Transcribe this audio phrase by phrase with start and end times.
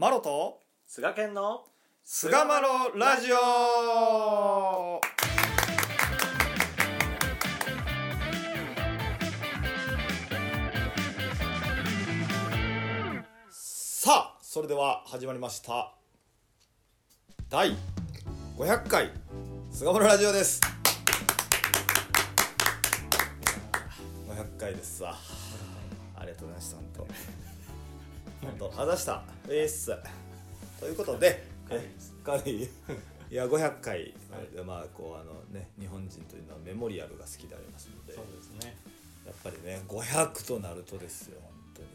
[0.00, 1.64] マロと菅健の
[2.04, 5.00] 菅マロラジオ。
[13.50, 15.92] さあそれでは始まりました。
[17.50, 17.76] 第
[18.56, 19.10] 500回
[19.72, 20.60] 菅マロラジオです。
[24.28, 25.16] 500回ですさ
[26.14, 26.84] ありがとうございました本
[27.42, 27.47] 当
[28.42, 29.22] 本当あざした。
[29.48, 29.92] えーっす。
[30.80, 31.44] ということで
[32.24, 32.68] 軽いい
[33.30, 34.14] いや500回、
[34.64, 38.76] まあこうあのね日本人というのはメモリアルが好きでありますのでそうですね。
[39.26, 41.88] やっぱりね500となるとですよ本当に。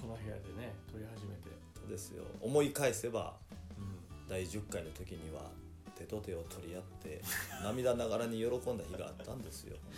[0.00, 1.48] この部屋でね撮り始めて。
[1.88, 2.22] ですよ。
[2.42, 3.34] 思い返せば
[3.78, 4.28] うん。
[4.28, 5.50] 第10回の時には
[5.96, 7.22] 手と手を取り合って
[7.64, 9.92] 涙ながらに喜んだ日があったんですよ本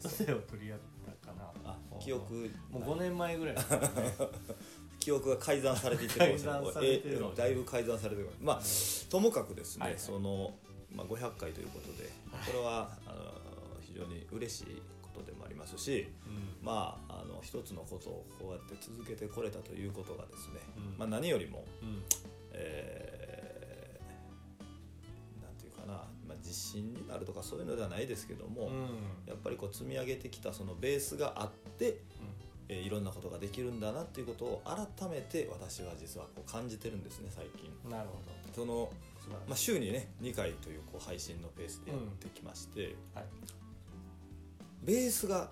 [0.00, 0.26] 当に。
[0.26, 0.78] 手を取り合っ
[1.22, 1.52] たかな。
[1.64, 3.68] あ記憶もう5年前ぐらいだね
[5.00, 7.36] 記憶が改ざんされていってるかもしれない。
[7.36, 8.60] だいぶ改ざんされてるまあ
[9.10, 10.00] ともかくですね、はいはい。
[10.00, 10.54] その、
[10.94, 12.10] まあ、500回ということで
[12.46, 13.16] これはあの
[13.80, 16.64] 非常に嬉しいことでもありますしうん。
[16.64, 20.98] まああの一つのことをこうやって続けてこれたということがですね、うん。
[20.98, 22.02] まあ、何よりも、うん。
[22.52, 23.40] えー
[25.42, 25.94] なんていうかな、
[26.28, 28.72] まあ、自信になるとかそういうのではないですけども、うん。
[29.26, 32.00] やっぱりこう積み上げてきたそのベースがあって、
[32.72, 37.68] えーいろんなことができるんだなっていうことを改めて私は実はこう感じてるんですね最近。
[37.84, 38.54] うんなるほど。
[38.54, 38.90] その、
[39.48, 43.24] まあ、週にね2回というこう配信のペースでやってきまして、はい。
[44.84, 45.50] ベースが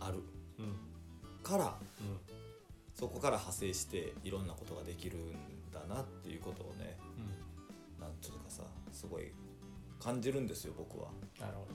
[0.00, 0.18] ある。
[0.60, 0.76] うん。
[1.42, 2.18] からうん。
[2.94, 5.32] そこから派生していろんなことができるん
[5.72, 6.96] だなっていうことをね
[7.98, 8.00] うん。
[8.00, 9.32] なんというかさすごい
[10.00, 11.08] 感じるんですよ僕は、
[11.40, 11.74] なるほど。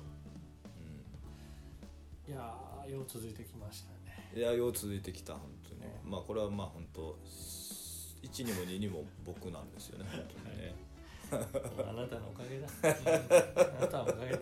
[2.27, 3.95] ういやーよう続いてきましたね。
[4.02, 4.02] ん、
[4.36, 7.17] いやよう続いてきた本当に、ねまあこれはまあ本当
[8.23, 10.76] 1にも2にも僕なんですよね本当にね。
[11.34, 12.67] あなたのおかげだ。
[12.67, 14.39] う んあなたのおかげだ。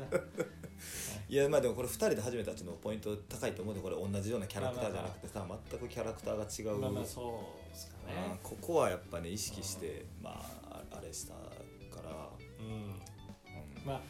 [1.30, 1.36] い。
[1.36, 8.40] やまあでもこれ2人で始めたっていうのポイント高いと思うんでこれ同じようなキャラクターじゃなくてさ全くキャラクターが違う、まあまあそうですかね。
[8.44, 12.66] ここはやっぱね意識してまあああれしたから、うん。
[12.66, 13.02] うん。
[13.86, 14.02] まあ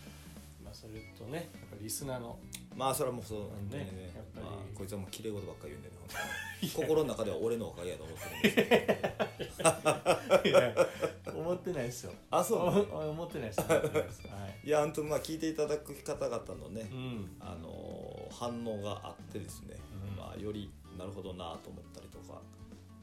[0.64, 2.40] まあそれとねやっぱりリスナーの
[2.76, 3.92] まあそれはもうそう本当にね。
[3.92, 4.46] ねやっぱり。
[4.46, 6.88] まあ、こいつはもう綺麗事ばっかり言うんでね本当に。
[6.88, 10.50] 心の中では俺のおかげやと思ってるんですけど。
[10.50, 10.88] いや
[11.36, 12.14] 思ってないですよ。
[12.32, 12.60] あそう
[12.94, 13.62] お思ってないです。
[13.62, 14.28] 思ってないです。
[14.28, 14.68] はい。
[14.68, 17.38] いや本当まあ聞いていただく方々のね、うん。
[17.40, 19.76] あのー反応があってですね、
[20.10, 20.16] うん。
[20.16, 22.42] まあ、よりなるほどなと思ったりとか。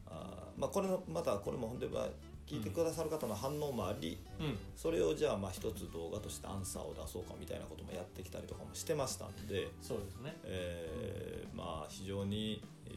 [0.06, 2.09] あーまあこれのまたこれも本当にまあ
[2.48, 4.59] 聞いてくださる方の反応もあり、うん。
[4.75, 10.34] それをじゃあまあ一つ動画としてアンサーを出そうかみたいなこともやってきたりとかもしてましたんで、そうですね。
[10.44, 12.91] えーまあ非常に、え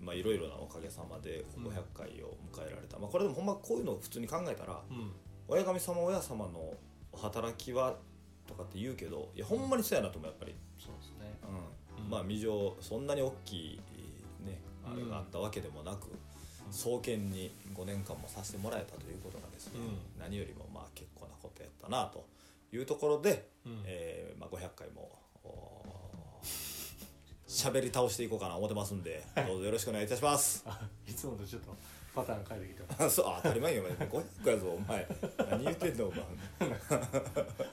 [0.00, 1.64] ーまあいろいろなおかげさまでうん。
[1.64, 5.12] 500回を迎えられた、まあこれでもほんまこういうのを普通に考えたら、うん。
[5.48, 6.74] 親神様親様の
[7.12, 7.96] お働きは
[8.46, 11.38] とかって言うけどいやほんまにそうやなと思うやっぱり、そうですね。
[11.98, 12.04] うん。
[12.04, 12.10] うん。
[12.10, 13.80] まあ未情そんなに大きい
[14.44, 16.10] ねあれがあったわけでもなく、
[16.74, 19.72] 創建に5年間もさせてもらえたということがです。
[19.72, 22.26] ね、うん何よりもまあ結構なことやったなと
[22.72, 23.82] いうところで、うん。
[23.86, 25.10] えーまあ、500回も
[27.46, 30.64] 喋り倒していこうかな思ってますんで どうぞよろしくお願いいたします。
[30.66, 31.74] あ いつもとちょっと
[32.14, 33.04] パターン変えてきた。
[33.04, 34.08] あ そうあ当たり前よお前。
[34.08, 35.06] 500やぞお前。
[35.50, 36.24] 何言ってんのお前。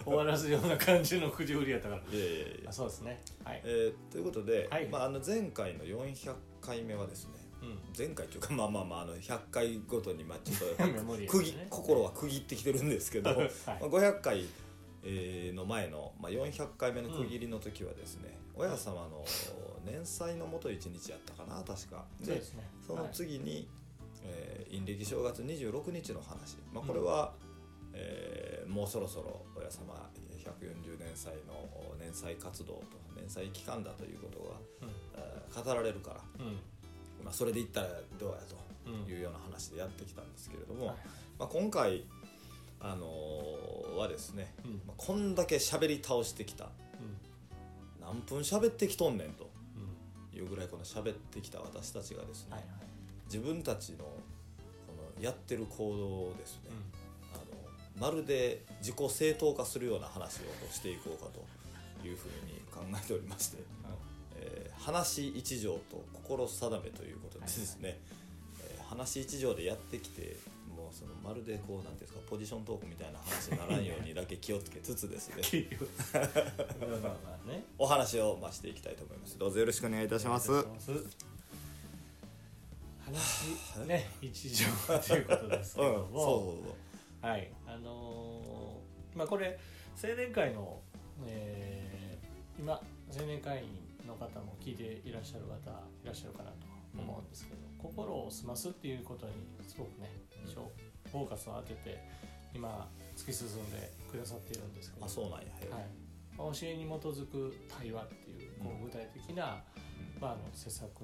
[0.03, 2.01] 終わらすような感じのくじ売りやったから。
[2.11, 2.69] いやいやいや。
[2.69, 3.23] あそうですね。
[3.43, 3.61] はい。
[3.63, 4.87] えーということで、はい。
[4.87, 7.40] まあ、あの前回の400回目はですねうん
[7.97, 10.83] 前回というかまあまあまああの100回ごとにまあちょっと
[11.53, 11.67] ね。
[11.69, 13.51] 心は区切ってきてるんですけど、はい。
[13.67, 14.45] まあ、500回、
[15.03, 19.23] えーの前の、まあ、400回目の区切りの時はですね、親様の
[19.85, 22.05] 年祭のもと1日やったかな確か。
[22.19, 22.69] ですね。
[22.85, 23.67] その次に、
[24.23, 27.33] えー陰暦正月26日の話、まあ、これは、
[27.93, 31.69] えーもうそろそろ親様140年祭の
[31.99, 32.83] 年祭活動と
[33.17, 34.55] 年祭期間だということが、
[35.17, 36.59] えー語られるから、うんうん
[37.23, 37.87] まあ、それでいったら
[38.19, 38.37] どうや
[38.87, 39.05] うん。
[39.05, 40.95] というような話でやってきたんですけれども、はい
[41.39, 42.03] まあ、今回、
[42.79, 44.71] あのーはですね、うん。
[44.87, 46.65] まあ、こんだけ喋り倒してきた。
[46.65, 46.71] うん。
[48.01, 49.49] 何分喋ってきとんねんと
[50.33, 50.37] うん。
[50.37, 52.71] いうぐらいこの喋ってきた私たちがですね、はいはい。
[53.25, 54.13] 自分たちのこ
[55.17, 58.01] のやってる行動をですね、うん。
[58.01, 61.45] あのまるで自己正当化するような話をしていこうかと
[62.07, 63.80] いうふうに考えておりまして、えー
[64.81, 67.99] 話一条と心定めということでですね、
[68.63, 70.35] えー話一条でやってきて
[70.75, 75.35] もうそのまるでこうなんですかポジショントークみたいな話にならんようにだけ気をつけつつですね。
[77.47, 79.37] ね お話をましていきたいと思います。
[79.37, 80.51] どうぞよろしくお願いいたします。
[83.05, 84.65] 話ね一条
[84.99, 86.75] ということですけ うんども、そうそうそ
[87.23, 87.25] う。
[87.25, 87.51] はい。
[87.65, 89.57] あのーまあこれ
[90.01, 90.81] 青年会の、
[91.27, 92.73] えー今
[93.17, 93.69] 青年会員
[94.11, 95.71] の方も聞いていらっしゃる方
[96.03, 96.67] いらっしゃるかなと
[96.99, 99.33] 思うんですけど、心を澄ますっていうことに
[99.67, 100.11] すごくね、
[100.45, 101.11] うん。
[101.11, 102.03] フォーカスを当てて
[102.53, 105.05] 今突き進んでくださっているんですけど。
[105.05, 105.47] あそうなんや。
[105.71, 105.87] はい。
[106.37, 108.81] まあ教えに基づく対話っていうこうん。
[108.81, 109.63] う具体的な、
[110.19, 111.03] まあ、あの施策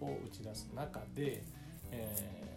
[0.00, 1.42] を打ち出す中で、
[1.90, 2.54] えー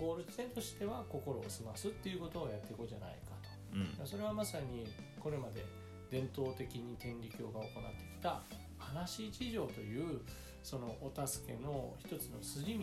[0.00, 3.32] ゴール地点としては心を澄ますっていうことをやっていこうじゃないか
[3.74, 3.86] うん。
[3.86, 4.86] とそれはまさに
[5.20, 5.64] これまで
[6.10, 8.42] 伝統的に天理教が行ってきた
[8.92, 10.20] 話一条という
[10.62, 12.74] そのお助けの一つの筋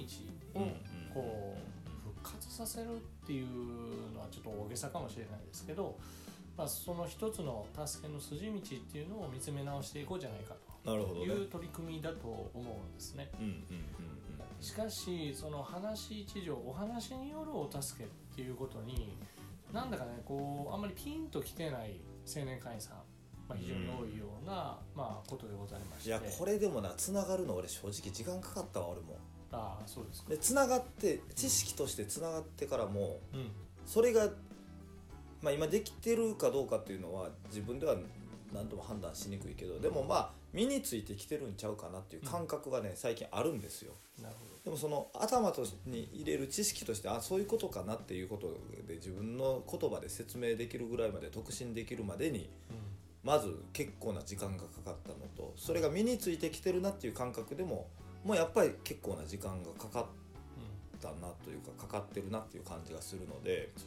[0.54, 0.68] 道を
[1.14, 5.98] こう復活させるっていうのはちょっと大げさかもしれないですけど、
[6.58, 8.62] まあ、その一つの助けの筋道っ
[8.92, 13.30] ていうのを見つめ直していこうじゃないかという取り組みだと思うんですね。
[14.60, 19.16] しかしその話一条お話によるお助けっていうことに
[19.72, 22.98] なんだかねこうあんまりピンときてない青年会員さん、
[23.50, 26.10] まあ、非常に多いような、まあ、ことでございまして。
[26.10, 29.18] いやこれでもなつながるの俺正直時間かかったわ俺も。
[29.51, 30.30] ああそうですか。
[30.30, 33.51] でつながって知識としてつながってからもうん。
[33.88, 34.28] それが、
[35.42, 37.96] まあ、今できてるかどうかっていうのは自分では
[38.54, 43.94] 何とも判断しにくいけどでもまあ身についてきてるんちゃうかなっていう感覚がね最近あるんですよ。
[44.22, 48.57] なるでもその頭とに入れる知識としてあそういうことかなっていうこと
[48.88, 52.80] で自分の言葉で説明できるぐらいまで特進できるまでにほど、
[53.24, 57.88] まず結構な時間がかかったのとそれが身についてきてるなっていう感覚でも
[58.24, 60.06] もうやっぱり結構な時間がかかっ
[61.01, 63.86] たなというかかかってるなっていう感じがするのでそ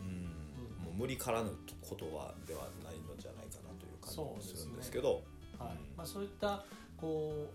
[0.00, 1.50] うんもう無理からぬ
[1.88, 5.22] ことはではないのじゃないかなという感じもするんですけど
[5.58, 5.68] はい。
[5.70, 5.96] うん。
[5.96, 6.64] まあ、そういった
[6.96, 7.48] こ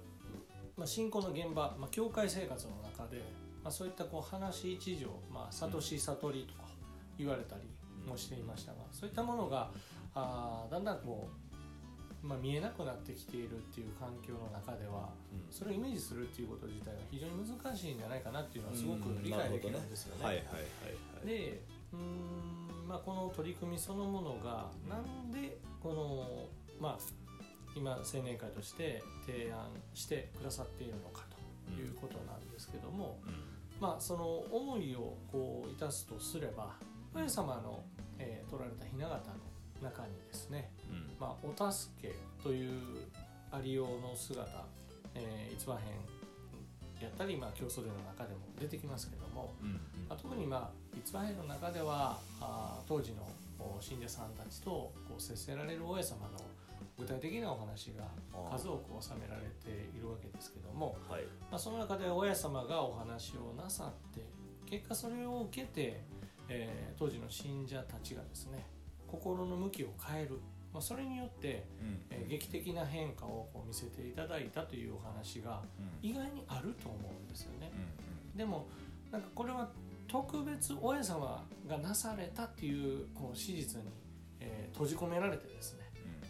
[0.77, 3.21] う、まあ、信仰の現場、まあ、教会生活の中で、
[3.63, 6.69] まあ、そういったこう話一条、まあ、悟し悟りとか
[7.17, 7.61] 言われたり
[8.05, 9.71] もしていましたが、そういったものが
[10.15, 11.29] あーだんだんこ
[12.23, 15.53] う、まあ、見えなくなってきているっていう環境の中ではうん。
[15.53, 20.45] それをイメージするっていうこと自体が非常に難しいんじゃないかなっていうのはすごく理解できるんですよね。
[21.25, 21.61] で
[21.91, 26.47] うーん、まあ、この取り組みそのものがなんでこの、
[26.79, 26.99] まあ、
[27.75, 31.25] 今青年会として提案してくださっているのか
[31.65, 33.33] ということなんですけども、うん。
[33.81, 36.75] まあ、その思いをこういたすとすれば
[37.13, 37.83] 上様の、
[38.23, 39.27] えー取られた雛形
[39.83, 41.11] の中にですね、うん。
[41.19, 42.71] まあ、お助けという
[43.51, 44.65] ありようの姿、
[45.15, 45.93] えー、逸話編
[47.01, 49.73] やったり、まあ、競争伝の中でも出てきますけども、うん
[50.07, 53.27] まあ、特にまあ逸話編の中ではあー当時の
[53.59, 56.39] お信者さんたちとこう接せられる大家様の
[56.97, 58.05] 具体的なお話が
[58.51, 61.23] 数多く収められているわけですけども、はい。
[61.49, 64.21] まあ、その中で大家様がお話をなさって
[64.69, 66.03] 結果それを受けて、
[66.53, 68.65] えー当時の信者たちがですね
[69.07, 70.39] 心の向きを変える、
[70.71, 72.01] まあ、それによって、うん。
[72.09, 75.61] えー劇的な変化をこう見せていただいたというお話が
[76.03, 76.09] うん。
[76.09, 77.71] 意外にあると思うんですよね。
[78.33, 78.65] うんでも
[79.11, 79.69] なんかこれは
[80.07, 82.73] 特別大家様がなされたってい
[83.03, 83.87] うこう史実に、
[84.39, 85.83] えー閉じ込められてですね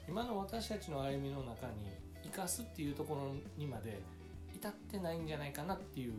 [0.08, 1.90] 今の私たちの歩みの中に
[2.24, 4.02] 生かすっていうところにまで
[4.54, 6.14] 至ってないんじゃないかなっていう、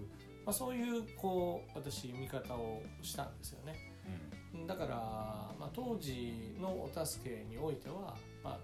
[0.47, 3.94] まあ、そういうこう私見方をしたんですよね
[4.67, 4.89] だから、
[5.59, 8.59] まあ、当時のお助けにおいては、まあ、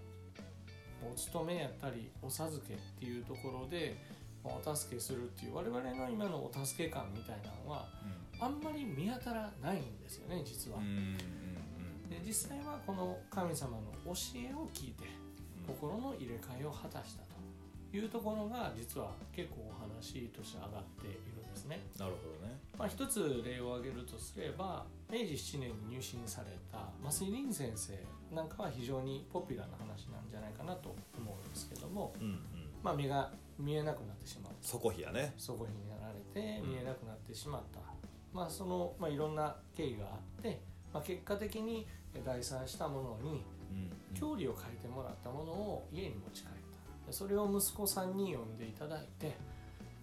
[1.10, 3.96] お勤めやったりお授けっていうところで
[4.44, 7.86] まあお助けするっていう我々の今のお助け感みたいなのは
[8.40, 10.78] あんまり見当たらないんですよね実は。
[12.08, 15.04] で実際はこの神様の教えを聞いて
[15.66, 21.80] 心の入れ替えを果たしたというところが実は結構お話として上がっているんですね。
[21.98, 22.58] なるほどね。
[22.76, 27.92] まあ、一つ例を挙げるとすれば明治7年に入信された増井凛先生
[28.34, 32.40] なんかは非常にポピュラーな話なんじゃないかなと思うんですけども、うんうん。
[32.82, 35.34] まあ、目が見えなくなってしまう底冷やね。
[35.36, 36.70] そこになられてうん。
[36.70, 37.80] 見えなくなってしまった、
[38.32, 40.60] まあその、まあ、いろんな経緯があって、
[40.94, 41.86] まあ、結果的に
[42.24, 46.50] 第三したものにうん郷里を変えてもらったものを家に持ち帰っ
[47.02, 47.06] た。
[47.06, 49.36] でそれを息子さんに呼んでいただいて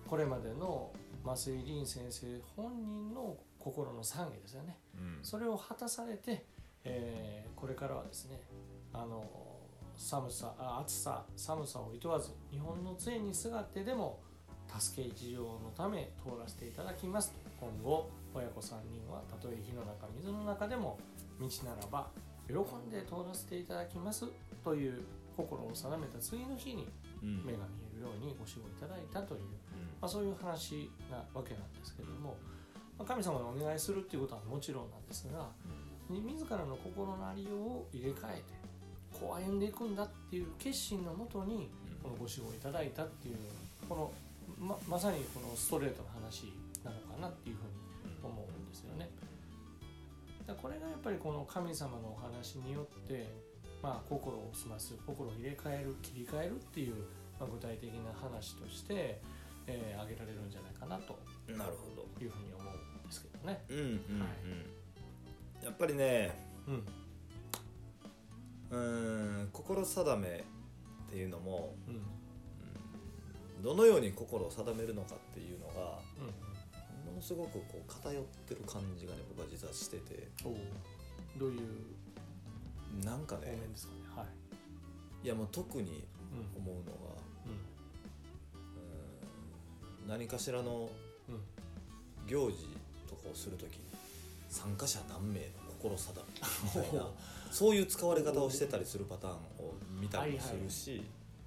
[0.07, 0.91] これまでの
[1.23, 3.35] 増井凛先生本人の
[3.71, 4.77] 心の懺悔ですよね。
[4.95, 5.19] うん。
[5.21, 6.45] それを果たされて、
[6.83, 8.39] えーこれからはですね
[8.93, 9.25] あの
[9.95, 14.19] 寒さあ暑さ寒さをいとわず日本の杖にすがってでも
[14.79, 17.39] 助け一条のため通らせていただきますと。
[17.59, 20.99] 今後親子3人はたとえ火の中水の中でも
[21.39, 22.11] 道ならば
[22.47, 24.27] 喜んで通らせていただきます
[24.63, 25.01] という
[25.35, 26.87] 心を定めた次の日に
[27.23, 27.43] うん。
[27.43, 29.47] 目が見えるようにご指導いただいたという、うん。
[29.99, 32.56] まあ、そういう話なわけなんですけれども、まあ、
[33.05, 35.49] 神様にお願いするっていうことはもちろんなんですが
[36.09, 38.43] 自らの心のありようを入れ替えて
[39.19, 41.69] こう歩んでいくんだっていう決心のもとに
[42.01, 43.35] このご指導いただいたっていう
[43.89, 44.11] この
[44.59, 49.09] ままさにこのストレートな話なのかなっていうふうに思うんですよね。
[50.45, 53.27] だこれがやっぱりこの神様のお話によって、
[53.83, 56.95] まあ、心を澄ます心を入れ替える切り替えるっていう、
[57.37, 59.19] まあ、具体的な話として、
[59.67, 61.19] えー挙げられるんじゃないかなと
[61.51, 62.07] なるほど。
[62.23, 62.86] いうふうに思う
[63.47, 63.63] ね。
[63.69, 63.89] うんうんうん、
[64.21, 66.31] はいやっぱりね
[66.67, 66.83] うん。
[68.69, 71.95] うーん心定めっていうのもうん。
[71.95, 72.01] うん
[73.63, 75.73] どのように心を定めるのかっていうのが
[77.07, 80.27] ものすごくこう偏ってる感じがね僕は実はしてて。
[81.39, 83.57] どういうなんかねね。
[84.15, 84.23] は
[85.23, 85.25] い。
[85.25, 86.05] いやもう特に
[86.55, 86.63] うん。
[86.63, 87.15] 思うのが
[90.05, 90.91] うん何かしらの
[91.27, 92.27] うん。
[92.27, 92.76] 行事
[93.27, 93.81] とかをするときに
[94.49, 95.45] 参加者何名の
[95.79, 97.07] 心定めみたいな
[97.51, 101.01] そういう使われ方をしてたりするパターンを見たりもするし、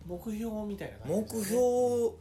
[0.06, 2.16] 目標みたいな感目標を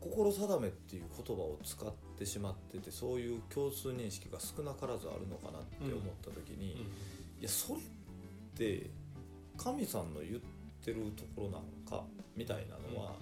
[0.00, 6.80] 心定めっていう言葉を使ってしまっててそういう共通認識が少なからずあるのかなって思った時に、うん
[7.40, 7.82] いやそれっ
[8.54, 8.90] て
[9.56, 10.40] 神さんの言っ
[10.84, 12.04] てるところなんか
[12.36, 13.14] みたいなのは、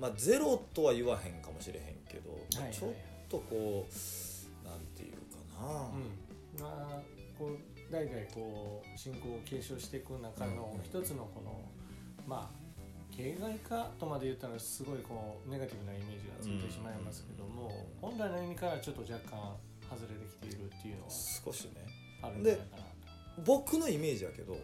[0.00, 2.92] まあゼロとは言わへんかもしれへんけど、はいはいちょっ
[3.28, 7.00] とこうなんていうかな、うん、まあ
[7.38, 11.60] こう代々こう信仰を継承していく中のうん一つのこの
[12.26, 12.68] まあ
[13.16, 19.56] 形骸化とまで言ったらすごいこうネガティブなイメージがついてしまいますけども、本来の意味からちょっと若干
[19.90, 21.84] 外れてきているっていうのは少しね。
[22.22, 22.88] あるんじゃないかなと。
[23.44, 24.62] 僕のイメージやけど、はい。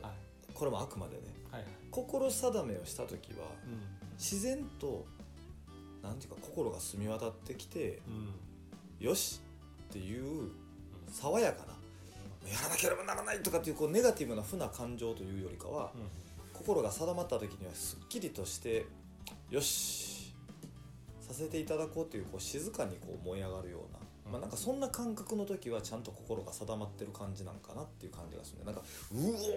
[0.54, 1.22] これもあくまでね。
[1.50, 1.70] はいはい。
[1.90, 5.04] 心定めをした時はう自然と
[6.02, 8.34] なんていうか心が澄み渡ってきてんうん
[9.00, 9.40] よし
[9.90, 10.50] っていう
[11.10, 11.74] 爽やかな
[12.50, 15.92] やらなければならないとかっていうこうネガティブな負な感情というよりかは
[16.52, 18.86] 心が定まった時にはすっきりとして
[19.50, 20.34] よし
[21.20, 24.32] させていただこうというこう静かにこう燃え上がるような、うん。
[24.32, 28.66] まあ、なんかそんな感覚の時はちゃんと心が定まってる感じなんかなっていう感じがするね。
[28.66, 28.82] なんか
[29.12, 29.16] う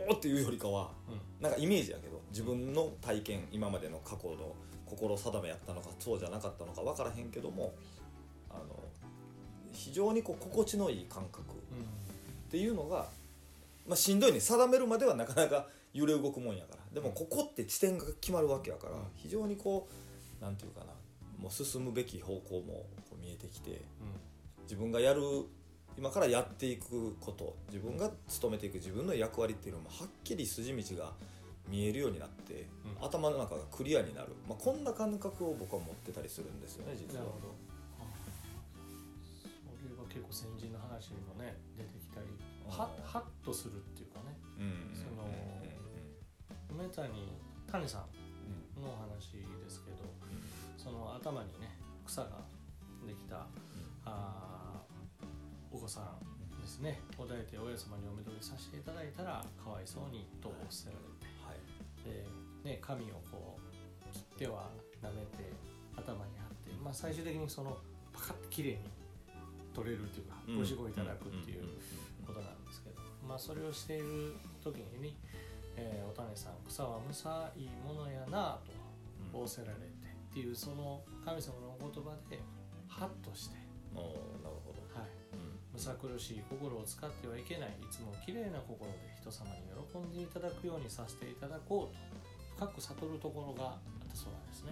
[0.09, 1.43] おーっていうよりかはうん。
[1.43, 7.73] なんかイメージやけど自分の体験今までの過去の心定めやったのかそうじゃなかったのか分からへんけども
[8.49, 8.63] あの
[9.77, 11.43] 非常にこう心地のいい感覚。
[12.47, 13.09] っていうのが、
[13.85, 14.39] まあ、しんどいね。
[14.39, 16.77] 定めるまではなかなか揺れ動くもんやから。
[16.93, 18.99] でもここって地点が決まるわけやからうん。
[19.15, 19.87] 非常にこ
[20.39, 20.85] うなんていうかな。
[21.41, 23.81] もう進むべき方向もこう見えてきて
[24.63, 25.21] 自分がやる
[25.95, 31.11] 今からやっていくこと自分が務めていく自分の役割っていうのもはっきり筋道が
[31.69, 32.65] 見えるようになって、
[32.99, 33.05] うん。
[33.05, 37.25] 頭の中がクリアになる、まあ、こんな感覚を僕は持ってたりするんですよね実は。
[37.25, 37.47] なるほど。
[37.49, 37.66] それが
[40.17, 42.33] 結構先人の話にもね出てきたり
[42.65, 44.33] はあーハッとするっていうかね。
[44.57, 45.29] うんその
[46.73, 47.37] 梅谷
[47.69, 49.97] 谷さんのお話ですけど
[50.77, 52.41] その頭にね草が
[53.05, 53.45] できた
[54.05, 56.99] あーお子さんですね。
[57.19, 61.29] を抱いて親様におめどりさせていただいたらかわいそうにとおっしゃられて。
[61.45, 61.61] はい。
[62.01, 62.25] で、
[62.65, 64.69] ね、髪をこう切っては
[65.03, 65.53] 舐めて
[65.95, 67.77] 頭に貼って、まあ、最終的にその
[68.11, 68.77] パカッと綺麗に
[69.77, 71.69] 取れるっていうかご指導いただくっていう
[72.25, 75.13] ことなんですけど、まあ、それをしている時に、
[75.77, 82.41] えーお種さん草はむさいものやなと仰せられてっていうその神様のお言葉で
[82.87, 83.55] ハッとして、
[83.93, 84.09] なる
[84.65, 85.61] ほど、はい、うん。
[85.73, 94.71] むさ苦しい心を使ってはいけないいつも綺麗な心で人様に喜んでいただくようにさせていただこうと深く悟るところがあったそうなんですね、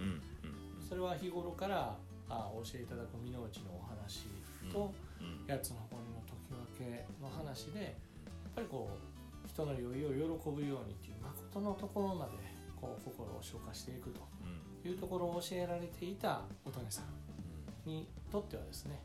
[0.82, 1.94] それは日頃から
[2.28, 4.26] あお教えいただく身の内のお話
[4.72, 7.92] と、うん八つの骨の解き分けの話でやっ
[8.54, 12.32] ぱりこう人の酔いを喜ぶようにっていう誠のところまで
[12.80, 14.90] こう心を消化していくとうん。
[14.90, 19.00] いうところを教えられていた乙女さんにとってはですね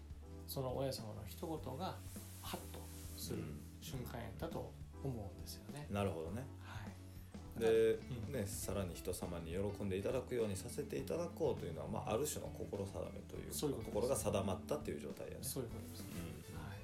[0.48, 1.96] その親様の一言が
[2.42, 2.80] ハッと
[3.18, 3.40] する
[3.82, 4.72] 瞬間やったと
[5.04, 5.88] 思うんですよね。
[5.90, 6.38] なるほどね。
[6.38, 6.46] はい、
[7.62, 8.00] で、
[8.30, 8.34] うん。
[8.34, 15.40] ね、さらに人様に喜んでいただくようにさせていただこうというのは、まあ、ある種の心定めというそう心が定まったっていう状態やね。
[15.42, 16.06] そういうことです。
[16.10, 16.58] うん。
[16.58, 16.82] はい。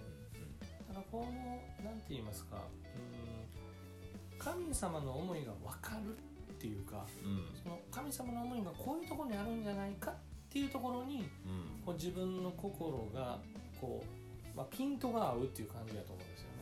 [0.88, 6.16] だからこのなんて言いますかうん神様の思いが分かる
[6.54, 7.50] っていうかうん。
[7.62, 10.14] その神様の思いがこういうところにあるんじゃないかっ
[10.50, 11.82] ていうところにうん。
[11.86, 13.40] こう自分の心が
[13.82, 16.58] こう、まあ、ピントが合うっていう感じだと思うんですよね。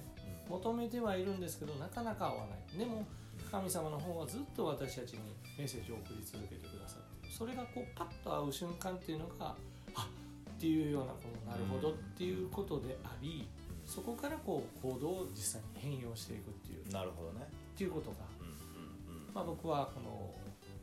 [0.49, 2.77] 求めてはいるんですけどなかなか合わない。
[2.77, 3.05] でも
[3.51, 5.19] 神様の方はずっと私たちに
[5.57, 9.55] メッセージを送り続けてくださってそれがこうパッと会う瞬間っていうのが
[9.93, 10.07] あ
[10.55, 13.47] っていうようなこのなるほどっていうことであり、
[13.85, 16.93] そこからこう行動を実際に変容していくっていう。
[16.93, 17.45] なるほどね。
[17.75, 20.33] っていうことが、うんうんまあ、僕はこの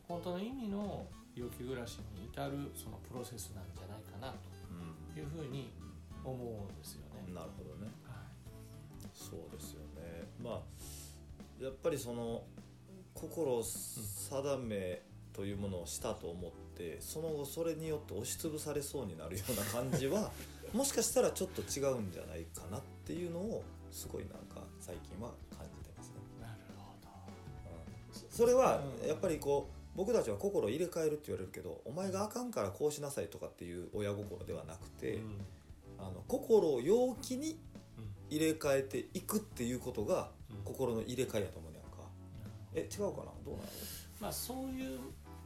[0.06, 5.72] 本当の意味の陽気暮らしに至るそのプロセスなんじゃないかなうんというふうに
[6.22, 7.32] 思うんですよね。
[7.32, 7.90] なるほどね。
[8.04, 9.08] はい。
[9.14, 10.28] そうですよね。
[10.38, 10.60] まあ
[11.62, 12.42] やっぱりその
[13.14, 15.02] 心を定め
[15.32, 20.32] というものをしたと思ってその後それによって押しつぶされそうになるような感じは
[20.74, 26.14] もしかしたらちょっと違うんじゃないかなっていうのをすごいなんか最近は感じてますね。
[26.40, 27.08] なるほど。
[28.24, 28.30] うん。
[28.30, 29.08] それはうん。
[29.08, 35.38] やっぱりこう僕たちは心を入れ替えるって言われるけどお前があかんからこうしなさいとかっていう親心ではなくて、うん。
[35.98, 37.60] あの心を陽気に
[37.98, 38.10] うん。
[38.30, 42.08] 入れ替えていくっていうことがうん心の入れ替えやと思うねやんか。
[42.74, 43.32] え違うかな？
[43.44, 43.68] どうなの？
[44.20, 45.00] まあそういう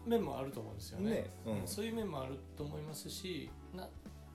[0.06, 1.10] 面もあると思うんですよね。
[1.10, 1.30] ね。
[1.46, 1.66] うん。
[1.66, 3.88] そういう面もあると思いますしな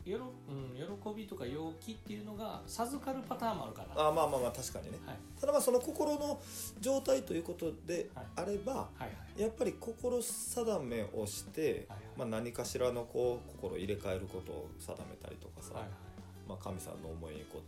[0.03, 4.97] よろ、うん、喜びとか陽気っていうのが授かるパターンもあるかなあまあまあまあ確かにね。
[5.05, 5.17] はい。
[5.39, 6.41] ただまあその心の
[6.79, 8.25] 状態ということではい。
[8.37, 9.41] あれば、はいはい。
[9.41, 11.99] やっぱり心定めをして、はいはい。
[12.17, 15.91] まあ、何かしらのこう心を入れ替えることを定めたりとかさ、はいはい
[16.49, 17.61] まあ、神さんの思いにこう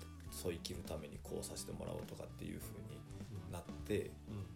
[0.46, 4.54] 沿い切るためにこうさせてもらおうとかっていうふうになってうん。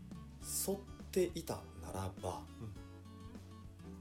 [0.67, 0.79] 沿っ
[1.11, 2.41] ていたならば、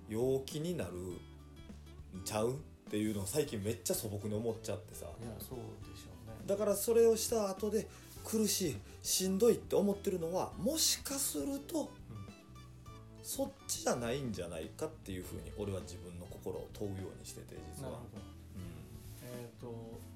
[0.09, 2.55] 陽気になるんちゃうっ
[2.91, 5.07] ていうのを最近めっちゃ素朴に思っちゃってさ。
[5.07, 5.59] いやそう
[5.91, 6.37] でしょうね。
[6.47, 7.87] だからそれをした後で
[8.25, 11.89] 苦しいしんどいって思ってるのはもしかするとうん。
[13.23, 17.93] そっちじゃないんじゃないかっていうふうに俺は自分の心を問うようにしてて実は。
[17.93, 18.19] なるほ。
[18.19, 18.23] ど。
[18.23, 18.27] う
[19.25, 20.16] えっ、と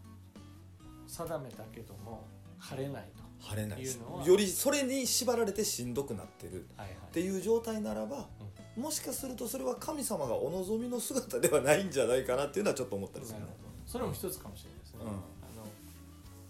[1.26, 2.26] 定めたけども
[2.58, 6.66] 晴れないとん晴れないしいうのはよりそれに縛られてしんどくなってる。
[7.10, 8.28] っていう状態ならば、
[8.76, 13.40] もしかするとそれは神様がお望みの姿ではないんじゃないかなっていうのはちょっと思ったりする。
[13.40, 13.68] なるほど。
[13.84, 15.08] それも一つかもしれないですね、うん。
[15.08, 15.18] あの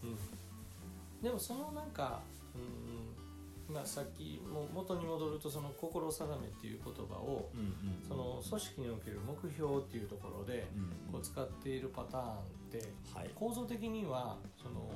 [0.05, 2.40] うん、でもそのなんか、うん
[3.73, 7.51] まあ、さっきも元に戻るとその心定めっていう言葉を
[8.07, 10.81] その組織における目標っていうところでう
[11.11, 12.37] んこう使っているパターンっ
[12.73, 12.83] て
[13.15, 13.31] はい。
[13.35, 14.91] 構造的にはその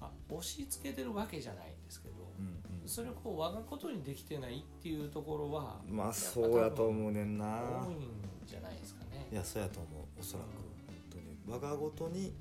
[0.00, 7.44] あ押し付けてるわけじゃないんですけどうんそれをこう我がことにできてないっていうところはうんまあそうやと思うねんな。
[7.86, 8.08] 多いん
[8.46, 9.26] じゃないですかね。
[9.30, 10.20] いやそうやと思う。
[10.20, 10.46] おそらく。
[10.86, 11.36] 本当に。
[11.46, 12.32] 我がごとに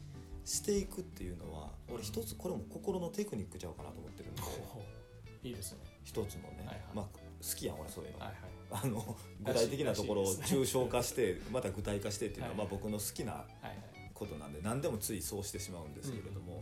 [0.49, 4.41] していくっていうのは俺一つこれも心のテクニックちゃうかなと思ってるんで。
[5.41, 5.79] いいですね。
[6.03, 6.77] 一つのね、はいはい。
[6.95, 8.83] まあ好きやん俺そういうの、はいはい。
[8.83, 13.45] あの 具体的なところを抽象化してまた具体化してっていうのは、はいまあ、僕の好きな。
[14.19, 16.61] ことなんで何でもついそうしてしまうんですけれども、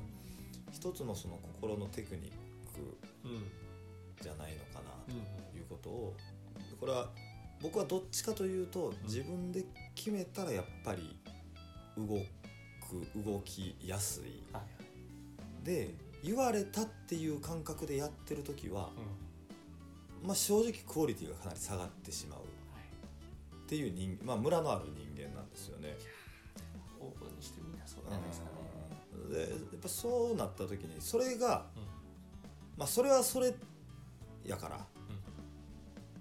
[0.72, 2.32] 一つのその心のテクニッ
[2.72, 3.52] クうんうん
[4.22, 6.16] じゃないのかなうんということを
[6.80, 7.10] これは
[7.60, 11.20] 僕はどっちかというと自分で決めたらやっぱり
[11.98, 12.20] 動
[12.90, 14.68] く動きやすいはいは
[15.62, 15.66] い。
[15.66, 18.90] で言われたっていう感覚でやってる時は、
[20.22, 22.48] うんまあ、正直クオリティがかなり下がってしまうはい。
[23.56, 25.96] っていう人、まあ、ムラのある人間なんですよね。
[27.00, 28.52] オープンにしてみんなそうじゃないですかね。
[29.14, 29.50] うんでやっ
[29.82, 31.84] ぱそうなった時にそれが、うん
[32.78, 33.54] まあそれはそれ
[34.46, 34.86] やから、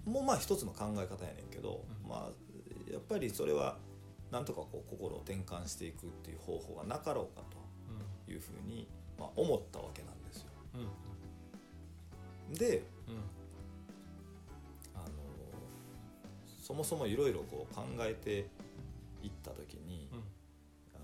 [0.05, 3.77] もうまあ一つの考え方やねんけど、うんまあやっぱりそれは
[4.31, 8.87] なんとかこう心を転換していくっていう方法がなかろうかというふうに、
[9.17, 10.47] まあ、思ったわけなんですよ。
[10.75, 10.81] うん
[12.49, 12.53] うん。
[12.53, 13.15] でうん。
[14.95, 15.05] あの
[16.61, 18.47] そもそもいろいろこう考えて
[19.23, 20.19] いった時に、うん。
[20.95, 20.99] あ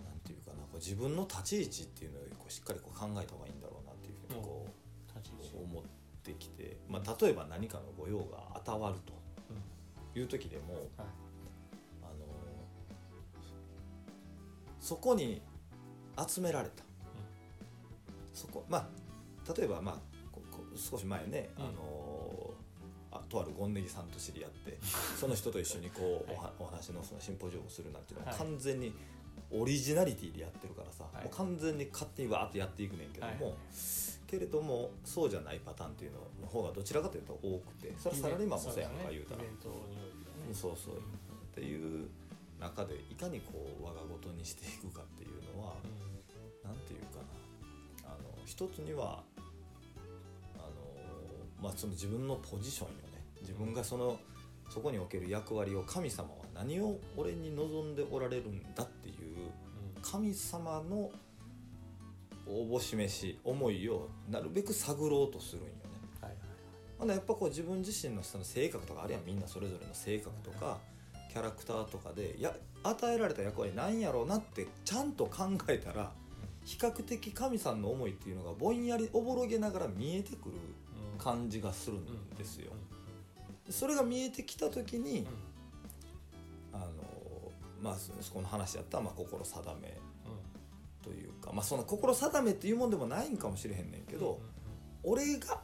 [0.00, 5.46] のなんていうかなこう自分の立ち位置っていうのをこうしっかりこう考えた方がいいんだろうなっていうふうにこう、立ち位置。
[5.56, 5.82] 思っ
[6.22, 9.12] てきて、まあ、例えば何かの御用が当たわると
[10.18, 10.84] いう時でも、はい。
[12.02, 12.12] あの
[14.80, 15.42] そこに
[16.26, 16.84] 集められた、
[18.32, 20.00] そこまあ例えばまあ
[20.76, 21.64] 少し前ね、うん。
[21.64, 22.54] あの
[23.12, 24.78] あとあるゴンネギさんと知り合って
[25.18, 26.52] その人と一緒にこう、はい。
[26.58, 28.38] お話のそのシンポジウムをするなんていうのははい。
[28.40, 28.92] 完全に
[29.50, 31.24] オリジナリティでやってるからさ、はい。
[31.24, 33.54] もう完全に勝手にわーってやっていくねんけども、はい
[34.26, 39.42] けれどもそうじゃないパターンっていうのの方がどちらかというと多くてそれはサラリーマンもそうやんか言うたら。
[39.42, 39.48] ね。
[40.52, 40.94] そうそう。
[40.96, 40.98] っ
[41.54, 42.08] ていう
[42.60, 45.74] 中でいかにこう我が事にしていくかっていうのは
[46.64, 47.22] なんていうか
[48.04, 48.10] な。
[48.10, 49.22] あの一つには
[50.56, 50.68] あの、
[51.62, 53.24] まあ、その自分のポジションよね。
[53.40, 54.18] 自分がその
[54.68, 59.50] そこにおける役割を神様は何を俺に望んでおられるんだっていう
[60.02, 61.10] 神様の
[62.48, 65.74] 応募示し思いをなるべく探ろうとするんよね。
[66.20, 66.38] はいはい
[66.98, 70.78] ほんならやっぱこう自分自身のその性格とかあるいはみんなそれぞれの性格とか
[71.30, 76.12] キャラクターとかでや与えられた役割なんやろうなってちゃんと考えたら
[76.64, 80.54] 比較的神さんの思いっていうのがぼんやりおぼろげながら見えてくる
[81.12, 82.72] うん感じがするんですよ。
[83.66, 83.72] うん。
[83.72, 85.26] それが見えてきた時に
[87.82, 89.96] まあそこの話やったらまあ心定め
[91.02, 94.40] というかまあその心定めっていうもんでもないんかもしれへんねんけど、
[95.02, 95.60] 俺が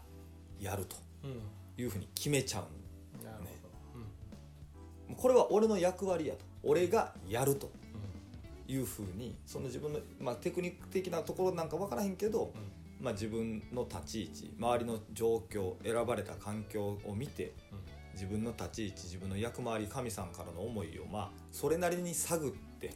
[0.61, 0.97] やると
[1.77, 3.45] いうふうに決めちゃうなるほ
[3.99, 4.01] ど。
[5.09, 5.17] うん。
[5.17, 6.45] これは俺の役割やと。
[6.63, 7.67] 俺がやると
[8.69, 13.05] ういうふうにその自分の、まあ、テクニック的なところなんか分からへんけど、ん。
[13.05, 17.72] まあ、自分の立ち位置周りの状況選ばれた環境を見てうん
[18.15, 22.95] 自分の立ち位置自分の役回り神さんからの思いをまあそれなりに探って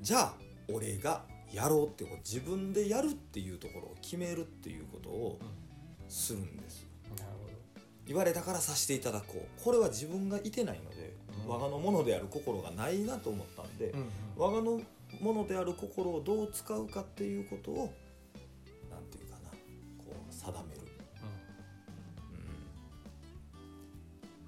[0.00, 0.34] じゃあ
[0.72, 5.38] 俺がやろうってこう自分でやるっていうところを決めるっていうことを
[6.08, 7.50] するんですうんなるほど。
[8.06, 9.64] 言われたからさせていただこう。
[9.64, 11.50] これは自分がいてないので、うん。
[11.50, 14.08] 我がのものである心がないなと思ったんで、うんうん。
[14.36, 14.80] 我がの
[15.20, 17.92] ものである心をどう使うかっていうことを
[18.90, 19.50] なんていうかな
[19.98, 20.79] こう定める、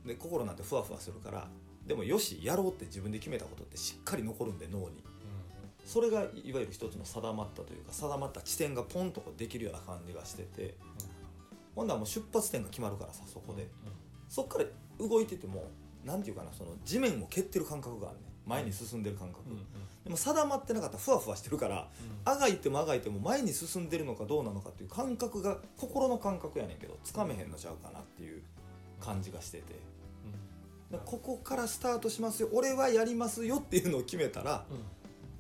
[0.07, 1.49] で心なんてふわふわするから
[1.87, 5.03] でもよしやろうって自分で決めたことってしっかり残るんで脳に。
[5.85, 10.77] それがいわゆる一つの定まったというか定まった地点がポンとできるような感じがしてて
[11.75, 13.69] ほんならもう出発点が決まるからさそこで。
[14.29, 14.65] そっから
[14.99, 15.65] 動いてても
[16.05, 19.59] なんていうかなその地面を蹴ってる感覚があるね前に進んでる感覚、うんうん
[20.03, 21.89] でも定まってなかったらふわふわしてるから
[22.25, 28.43] あがいてもあがいても前に進んでるのかどうなのかっていう感覚が心の感覚やねんけどつかめへんのちゃうかなっていう
[29.01, 29.79] 感じがしてて
[30.99, 34.77] ここからスタートしますよ俺はやりますよっていうのを決めたらうん。
[34.77, 34.83] うん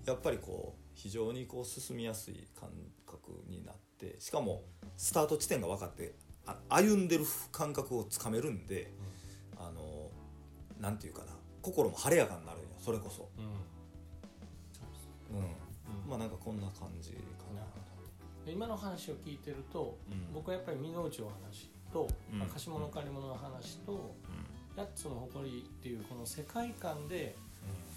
[0.04, 2.70] やっぱりこう非常にこう進みやすい感
[3.06, 4.62] 覚になってしかも
[4.96, 8.92] スタート地点が分かってあ歩んでる感覚をつかめるんで
[9.56, 10.10] あの
[10.80, 11.26] なんていうかな
[11.60, 13.30] 心も晴れやかになるんよそれこそ。
[13.38, 13.44] うん。
[15.38, 15.44] うん。
[15.44, 15.46] う
[16.06, 16.10] ん。
[16.10, 17.16] まあなんかこんな感じか
[17.54, 17.62] な。
[18.50, 20.34] 今の話を聞いてると、うん。
[20.34, 22.40] 僕はやっぱり身の内の話と、うん。
[22.40, 24.16] まあ、貸し物借り物の話と
[24.76, 27.34] 八つの誇りっていうこの世界観で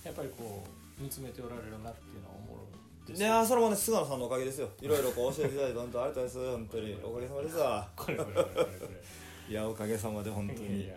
[0.03, 0.63] やっぱりこ
[0.99, 3.21] う見つめておられるなっていうのは思うんです。
[3.21, 4.69] いやーそれもね菅野さんのおかげですよ。
[4.81, 7.89] いろいろこう教えていただいて本当ありがとうございます 本当におかげさまですわ。
[7.95, 9.03] これこれこれこれこれ。
[9.49, 10.91] いやおかげさまで本当に。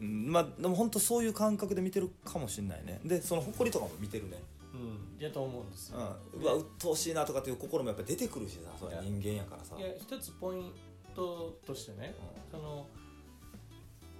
[0.00, 3.00] まあでも本当そういう感覚で見てるかもしれないね。
[3.04, 4.38] でその誇りとかも見てるね。
[4.72, 5.22] うん。
[5.22, 5.98] やと思うんですよ、
[6.32, 6.42] うん。
[6.42, 9.76] うわ鬱陶しいなとかっていう心もやっぱ出てくるしさそれは人間やからさ。
[9.78, 10.72] いや一つポイン
[11.14, 12.14] トとしてね
[12.50, 12.86] その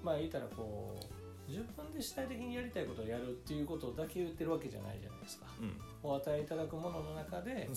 [0.03, 5.47] まあ言ったらこう自分で主体的にやりたいことをやるっていうことだけ言ってるわけじゃないじゃないですか。
[5.61, 5.65] う
[6.03, 7.69] お与えいただくものの中で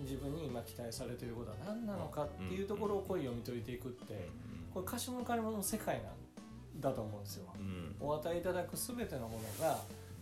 [0.00, 4.28] 自分に今期待されていることは何なのかっていうところをこう読み解いていくって
[4.74, 7.46] これ貸し物借り物の世界なんだと思うんですよ。
[7.58, 7.96] うん。
[7.98, 9.78] お与えいただく全てのものが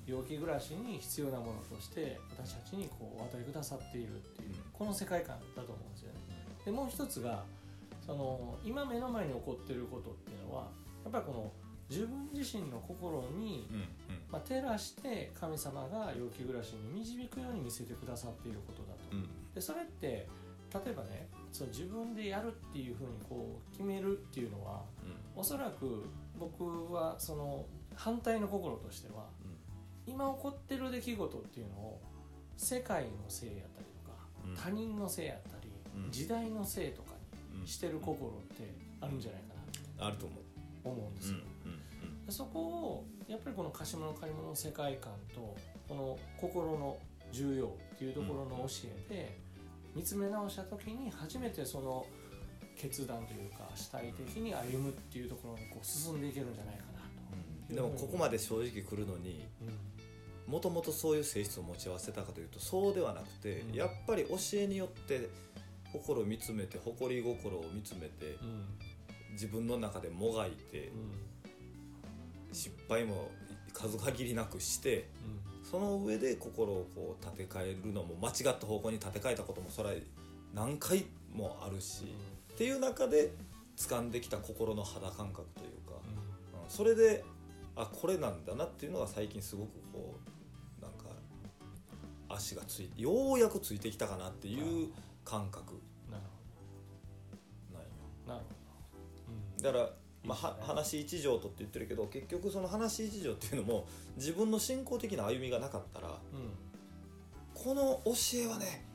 [0.06, 4.54] 陽気暮らしに必要なものとして私たちにこうお与えくださっているっていううん。
[4.72, 6.46] この世界観だと思うんですよね。
[6.64, 7.42] でもう一つが
[8.06, 10.68] その今目の前に起こっていることっていうのは
[11.04, 11.52] やっぱりこの
[11.88, 13.78] 自分自身の心に、うん
[14.30, 18.98] まあ、照らして神様が陽気暮らしに導くように見せてくださっていることだと。
[19.12, 19.28] うん。
[19.54, 20.26] でそれって
[20.72, 24.82] 例えばねその自分でやるっていうふうにこう決めるっていうのは
[25.36, 26.04] おそらく
[26.38, 29.26] 僕はその反対の心としては
[30.06, 32.00] 今起こってる出来事っていうのを
[32.56, 34.56] 世界のせいやったりとか、うん。
[34.56, 35.70] 他人のせいやったり、
[36.06, 36.10] うん。
[36.10, 37.12] 時代のせいとか
[37.54, 37.60] うん。
[37.60, 39.48] にしてる心ってあるんじゃないか
[40.04, 40.38] なあると思う。
[40.38, 40.41] と
[40.84, 41.38] 思うんですよ、
[42.26, 45.56] でそこをやっぱりこの貸し物借り物の世界観と
[45.88, 46.98] この心の
[47.32, 49.38] 重要っていうところの教えで
[49.94, 52.06] 見つめ直した時に初めてその
[52.76, 57.00] 決断というか主体的に歩むっていうところにこう進んでいけるんじゃないかな
[57.68, 57.74] と。
[57.74, 59.46] でもここまで正直来るのに
[60.46, 63.74] もともとそういう性質を持ち合わせたかというとそうではなくて、うん。
[63.74, 65.28] やっぱり教えによって
[65.92, 68.91] 心を見つめて誇り心を見つめてうんうん
[69.32, 70.92] 自分の中でもがいて
[72.52, 73.30] 失敗も
[73.72, 75.08] 数限りなくして
[75.68, 79.94] その上で心をこう立て替えるのも間違った方向に立て替えたこともそれは
[80.54, 82.04] 何回もあるし、
[82.52, 83.32] っていう中で
[83.78, 86.22] 掴んできた心の肌感覚というか、うん
[86.68, 87.24] それで
[87.76, 90.16] あこれなんだなっていうのが最近すごくこ
[90.78, 91.06] うなんか
[92.30, 94.88] 足がついてようやくついてきたかなっていう
[95.24, 95.80] 感覚。
[99.62, 99.90] だから、
[100.24, 106.50] まあ、話一条とって言ってるけど結局その話一条っていうのも自分の信仰的な歩みがなかったらうん
[107.54, 108.86] この教えはね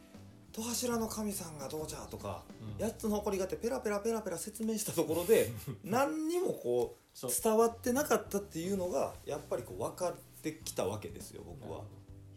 [0.51, 2.43] 戸柱の神さんがどうじゃとか
[2.79, 2.85] うん。
[2.85, 5.51] 8つの誇りがあってペラペラペラペラ説明したところで
[5.83, 11.83] 何にもこう伝わってなかったっていうのがやっぱりこう分かってきたわけですよ僕は。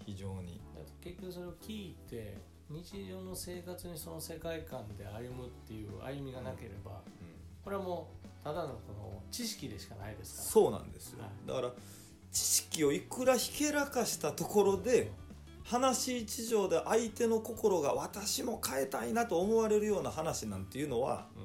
[0.07, 0.61] 非常に。
[1.01, 2.37] 結局それを聞いて
[2.69, 7.03] 日常の生活にその世界観で歩むっていう歩みがなければ
[7.65, 10.49] これはもうただのこの知識でしかないですから。
[10.49, 11.23] そうなんですよ。
[11.23, 11.49] はい。
[11.49, 11.73] だから
[12.33, 15.11] 知識をいくらひけらかしたところで
[15.65, 21.43] 話一条で相手の心が私も変えたいなと思われるような話なんていうのはうん。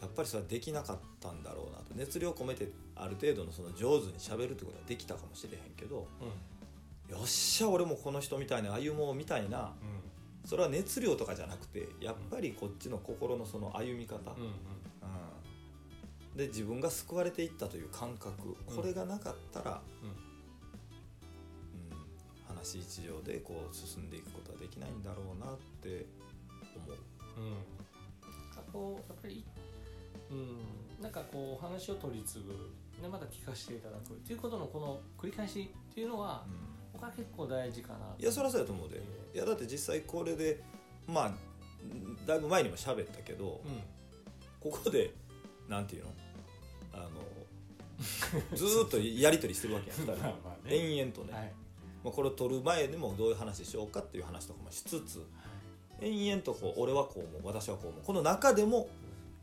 [0.00, 1.94] やっぱりそれはできなかったんだろうなと。
[1.94, 6.24] 熱量込めてある程度のその上手にしゃべるってことはできたかもしれへんけどう
[7.12, 7.16] ん。
[7.16, 9.72] よっしゃ俺もこの人みたいに歩もうみたいな
[10.44, 14.52] それは熱量とかじゃなくてやっぱりこっちの心のその歩み方、うんうんうん
[16.40, 18.76] で自分が救われていったという感覚うん。
[18.76, 20.08] これがなかったら、うん。
[20.08, 20.16] うん
[22.48, 26.06] 話一条でこう進んでいくことはできないんだろうなって
[26.76, 26.96] 思う。
[27.38, 27.50] うん。
[27.50, 27.60] なん
[28.54, 29.44] かこうやっぱり
[30.30, 31.02] うん。
[31.02, 32.70] なんかこうお話を取り継ぐ。
[33.02, 34.12] でまた聞かせていただく。
[34.12, 36.54] っていうことのこの繰り返しっていうのはうん。
[36.94, 38.22] 僕は結構大事かなと。
[38.22, 39.02] いやそりゃそうやと思うで。
[39.34, 40.62] いやだって実際これで
[41.06, 41.32] まあ
[42.26, 43.80] だいぶ前にも喋ったけど、うん。
[44.58, 45.12] ここで
[45.68, 46.10] なんていうの？
[47.00, 47.20] あの
[48.56, 50.16] ずーっとやり取りしてるわけやん二人。
[50.22, 50.76] まあまあね。
[50.76, 51.52] 延々とね、はい。
[52.02, 55.22] まあ、これを撮る前でもどういう話しようかっていう話とかもしつつ
[56.00, 58.02] 延々とこう俺はこう思う私はこう思う。
[58.02, 58.88] この中でも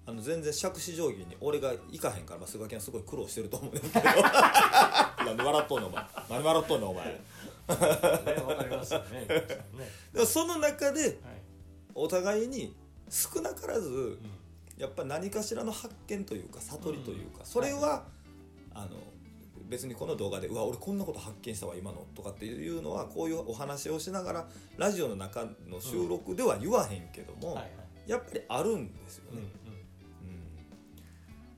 [0.07, 4.01] あの全然杓子定規に俺が行かへんから、まあ、菅木はすごい苦労してると思うんだけど。
[5.25, 6.05] なんで笑っとんのお前。
[6.29, 7.05] 何笑っとんのお前。
[7.05, 7.21] ね
[7.67, 9.27] わかりますよね
[10.13, 10.25] ね。
[10.25, 11.13] その中ではい。
[11.93, 12.73] お互いに
[13.09, 14.19] 少なからずうん
[14.77, 17.45] やっぱ何かしらの発見というか悟りというか、うん。
[17.45, 18.05] それは、
[18.73, 18.89] あの
[19.67, 27.59] 別にこの動画で「うわ俺こんなこと発見したわ今の」とかっていうのはこういうお話をしながらラジオの中の収録では言わへんけども、
[28.05, 29.41] やっぱりあるんですよね。
[29.41, 29.67] うん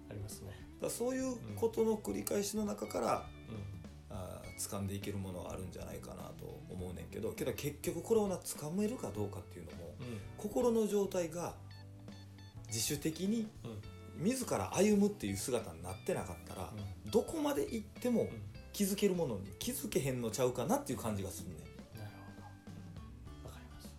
[0.10, 0.52] ありますね。
[0.82, 4.16] だそういうことの繰り返しの中から、うん。
[4.16, 10.20] あー掴んでいけるものがあるんじゃないかなと思うねんけどけど結局これをな掴めるかどうかっていうのもうん。
[10.38, 11.54] 心の状態が
[12.70, 14.24] 自主的にうん。
[14.24, 16.70] 自ら歩むっていう姿になってなかったら、
[17.10, 18.30] どこまで行ってもうん。
[18.72, 21.56] 気づけるものに気づけへんのちゃうかなっていう感じがするね、
[21.98, 22.42] なるほ
[23.44, 23.50] ど。
[23.50, 23.90] わかります。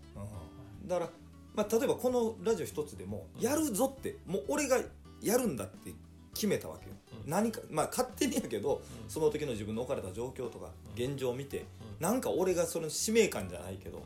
[0.83, 0.89] うん。
[0.89, 1.11] だから、
[1.55, 3.43] まあ、例えばこのラジオ一つでもうん。
[3.43, 4.79] やるぞってもう俺が
[5.23, 5.93] やるんだって
[6.35, 7.31] 決めたわけよ、うん。
[7.31, 9.11] 何かまあ勝手にやけどうん。
[9.11, 11.05] その時の自分の置かれた状況とかうん。
[11.05, 12.05] 現状を見てうん。
[12.05, 14.05] なんか俺がその使命感じゃないけどうん。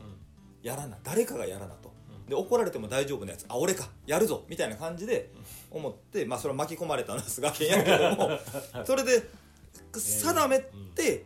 [0.63, 1.89] やらな誰かがやらなと。
[1.89, 1.94] うん
[2.27, 3.45] で怒られても大丈夫なやつ。
[3.47, 3.89] あ俺か。
[4.07, 4.43] やるぞ。
[4.47, 5.31] みたいな感じで
[5.69, 8.39] 思ってまあそれは巻き込まれたのは菅健やけども
[8.85, 9.29] それで
[9.93, 10.59] 定め
[10.95, 11.25] て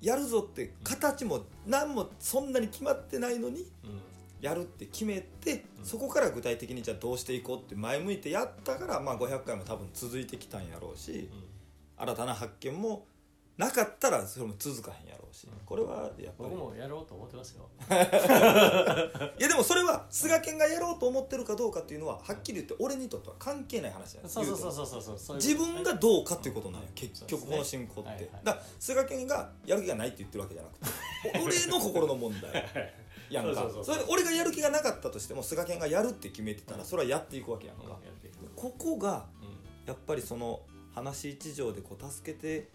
[0.00, 4.00] やるぞって形も何もそんなに決まってないのにうん。
[4.40, 5.84] やるって決めてうん。
[5.84, 11.30] そこから具体的にじゃあどうしていこうって前向いてやったからまあ500回も多分続いてきたんやろうし
[11.96, 13.06] 新たな発見も
[13.56, 15.52] なかったらそれも続かへんやろうしうん。
[15.66, 16.50] これはやっぱり。
[16.50, 17.68] 僕もやろうと思ってますよ。
[19.38, 25.18] いやでもそれは菅健がやろうと思ってるかどうかっていうのははっきり言って俺にとっては関係ない話なんですそうそうそう言そうそう。
[25.18, 28.28] そう自分がどうかっていうことなんやうん結局この進行って、はいはい。
[28.42, 32.92] だから菅健がやる気がないって言ってるわけじゃなくてお俺の心の問題。
[33.30, 33.70] やんか。
[33.82, 37.86] それで俺がやる気がなかったとしても菅健がやるって決めてたらそれはやっていくわけやんか、う
[38.44, 38.48] ん。
[38.56, 39.52] ここがうん。
[39.86, 40.60] やっぱりその
[40.94, 42.68] 話一条でこう助けて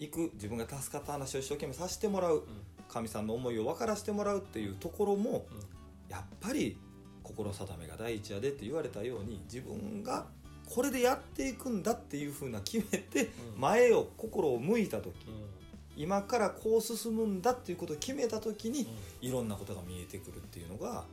[0.00, 2.42] いく自分が助かった話を一生懸命させてもらう。
[2.88, 5.60] かみさんの思いを分からせてもらうっていうところもうん。
[6.08, 6.76] やっぱり
[7.22, 10.26] 心定めが第一やでって言われたように自分が
[10.68, 13.60] これでやっていくんだっていうふうな決めてうん。
[13.60, 16.02] 前を心を向いた時うん。
[16.02, 18.88] 今からこう進むんだっていうことを決めた時に
[19.22, 19.28] うん。
[19.28, 21.04] いろんなことが見えてくるっていうのが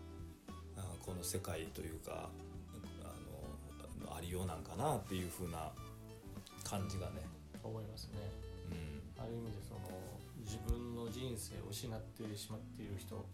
[0.77, 2.29] あこの世界というか
[3.03, 5.69] あのありようなんかなっていうふうな
[6.63, 7.21] 感じがね、
[7.63, 8.13] 思いますね。
[8.41, 8.46] うん
[9.17, 9.81] ある意味でその
[10.47, 13.25] 自分の人生を失ってしまっている人。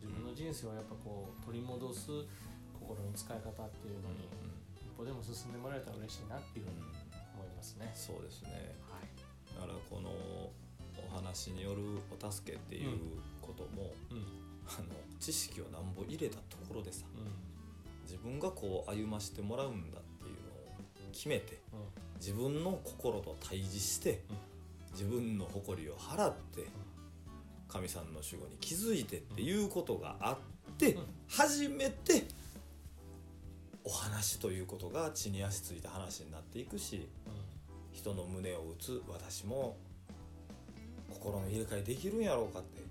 [0.00, 2.10] 自分の人生をやっぱこう取り戻す
[2.78, 4.30] 心の使い方っていうのに
[4.76, 6.80] 一歩でも進んでもらえたら嬉しいなっていうふうに
[7.34, 7.90] 思いますね。
[7.94, 8.76] そうですね。
[8.86, 9.06] はい。
[9.54, 12.98] だからこのお話によるお助けっていう
[13.40, 14.24] ことも、うん。
[14.66, 14.86] あの
[15.20, 18.02] 知識をなんぼ入れたところでさうん。
[18.02, 22.18] 自分がこう歩ましてもらうんだっていうのを決めてうん。
[22.20, 24.55] 自分の心と対峙して、うん
[24.96, 26.66] 自分の誇りを払って
[27.68, 30.36] 神さんの守護に気づいてっていうことがあっ
[30.78, 31.02] て、うん。
[31.28, 32.24] 初めて
[33.84, 37.08] お話ということが地に足ついた話になっていくし
[37.92, 39.76] 人の胸を打つ私も
[41.10, 42.82] 心の入れ替えできるんやろうかって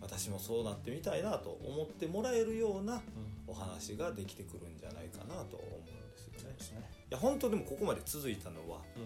[0.00, 3.02] 私私もそうなってみたいなと思ってもらえるような
[3.46, 6.90] お話ができてくるんじゃないかなと思うんですよね。
[7.10, 9.02] いや本当でもここまで続いたのはうん。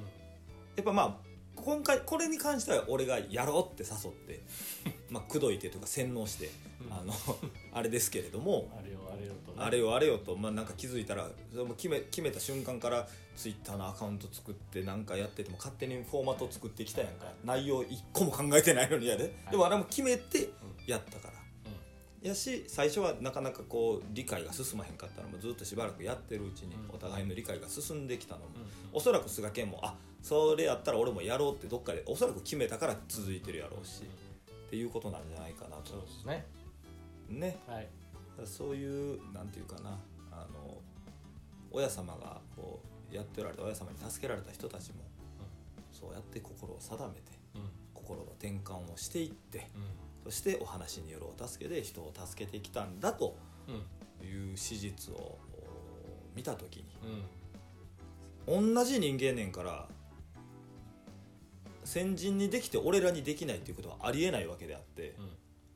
[0.76, 1.29] やっぱまあ
[1.60, 4.40] 今回これに関しては俺がやろうって誘って
[5.10, 6.50] まあ口説いてとか洗脳して、
[6.84, 6.92] うん。
[6.92, 7.12] あの
[7.72, 9.58] あれですけれどもあれよあれよとね。
[9.58, 17.32] あれよあれよと、まあ、なんか気づいたらそれも決め決めた瞬間からツイッターのアカウント作ってなんかやってても勝手にフォーマットを作ってきたやんか。
[17.44, 20.50] 内容一個も考えてないのにやで、でもあれも決めて
[20.86, 21.40] やったから、
[22.22, 26.94] やし最初はなかなかこう理解が進まへんかったのもずっとしばらくやってるうちにうん。
[26.94, 28.48] お互いの理解が進んできたのも、う
[28.92, 35.90] おそらく菅健もあそれやったら俺もやろうってどっかでおそらく決めたから続いてるやろうし、っていうことなんじゃないかなと。
[35.90, 36.46] そうですね。
[37.28, 37.58] ね。
[37.66, 37.88] はい。
[38.44, 39.98] そういうなんていうかな
[40.32, 40.78] あの
[41.70, 42.80] 親様がこ
[43.12, 44.96] うやっておられた親様に助けられた人たちも、
[45.92, 47.20] そうやって心を定めて
[47.56, 47.62] うん。
[47.94, 49.68] 心の転換をしていって
[50.24, 50.30] うん。
[50.30, 53.36] そしてお話によるお助けで人を助けてきたんだと
[53.68, 54.26] うん。
[54.26, 55.38] いう史実をお
[56.34, 56.84] 見た時に
[58.48, 58.74] うん。
[58.74, 59.88] 同じ人間ねんから
[61.90, 65.16] 先人にできて俺らにできないっていうことはありえないわけであって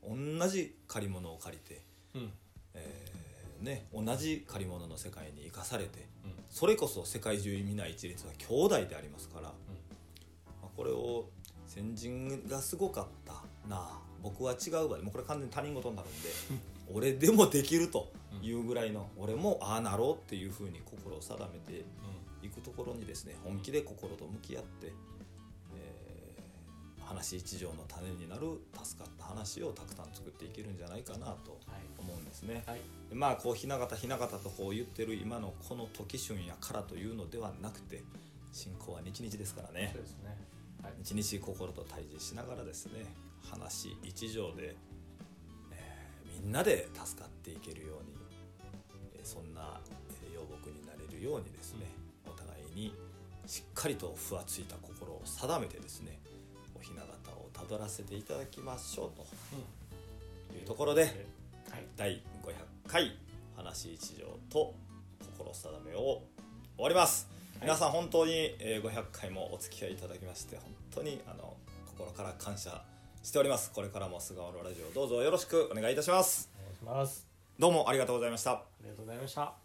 [0.01, 1.81] 同じ借り物を借りて、
[2.13, 2.21] うん。
[2.21, 2.31] うん。
[2.75, 6.31] えーね、同じ借り物の世界に生かされてうん。
[6.49, 9.51] それこそ世界中意味ない一律は兄弟でありますから、ま
[10.63, 11.25] あこれを
[11.67, 13.33] 先人がすごかった
[13.67, 16.29] なあ僕は違うわもうこれ完全に他人事になるんで
[16.93, 18.07] 俺でもできると
[18.41, 21.83] いうぐらいの俺もああなろうっていうふうに心を定めて
[22.41, 24.93] いくところにですね本気で心と向き合って、
[25.75, 26.04] えー
[27.05, 31.85] 話一条の種になる助かった話をたくさん作っていけるんじゃないかなとはい。
[31.99, 32.63] 思うんですね。
[32.67, 32.79] はい。
[33.09, 38.03] でまあこう雛形雛形とこう言ってる今のこの時春やからというのではなくて
[38.51, 39.91] 信仰は日々ですからね。
[39.93, 40.37] そうですね。
[40.83, 40.93] はい。
[41.03, 43.05] 日々心と対峙しながらですね
[43.49, 44.75] 話一条で、
[45.71, 48.13] えーみんなで助かっていけるように、
[49.15, 49.79] えーそんな
[50.23, 51.85] えー養牧になれるようにですね
[52.27, 52.93] お互いに
[53.47, 56.19] しっかりとふわついた心を定めてですね
[56.91, 61.11] お雛形をたどらせていただきましょうというところで、はい。
[61.97, 62.21] 第500
[62.87, 63.17] 回
[63.55, 64.73] 話一条と
[65.37, 66.21] 心定めを
[66.75, 67.27] 終わります、
[67.61, 71.55] 皆さん本当にえー500回もお付き合いいただきまして本当にあの
[71.97, 72.81] 心から感謝
[73.23, 73.71] しております。
[73.71, 76.49] これからも菅原ラジオどうぞよろしくお願いいたします。
[76.59, 77.27] お願いします。
[77.57, 78.51] どうもありがとうございました。
[78.51, 79.64] ありがとうございました